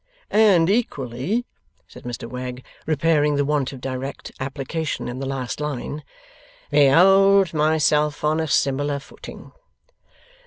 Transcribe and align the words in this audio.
And 0.31 0.67
equally,' 0.67 1.45
said 1.87 2.05
Mr 2.05 2.27
Wegg, 2.27 2.65
repairing 2.87 3.35
the 3.35 3.45
want 3.45 3.71
of 3.71 3.79
direct 3.79 4.31
application 4.39 5.07
in 5.07 5.19
the 5.19 5.27
last 5.27 5.61
line, 5.61 6.03
'behold 6.71 7.53
myself 7.53 8.23
on 8.23 8.39
a 8.39 8.47
similar 8.47 8.97
footing! 8.97 9.51